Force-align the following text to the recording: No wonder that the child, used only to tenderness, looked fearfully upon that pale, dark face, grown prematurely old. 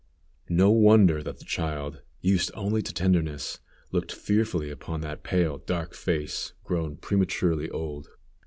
No 0.49 0.71
wonder 0.71 1.21
that 1.21 1.37
the 1.37 1.45
child, 1.45 2.01
used 2.21 2.49
only 2.55 2.81
to 2.81 2.91
tenderness, 2.91 3.59
looked 3.91 4.11
fearfully 4.11 4.71
upon 4.71 5.01
that 5.01 5.21
pale, 5.23 5.59
dark 5.59 5.93
face, 5.93 6.53
grown 6.63 6.97
prematurely 6.97 7.69
old. 7.69 8.07